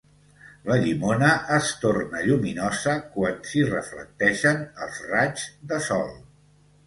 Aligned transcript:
La 0.69 0.77
llimona 0.83 1.27
es 1.57 1.67
torna 1.81 2.21
lluminosa 2.29 2.95
quan 3.17 3.37
s'hi 3.49 3.61
reflecteixen 3.67 4.63
els 4.87 5.03
raigs 5.11 5.45
de 5.73 5.81
sol 5.91 6.11